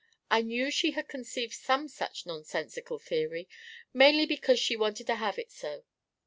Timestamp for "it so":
5.37-5.83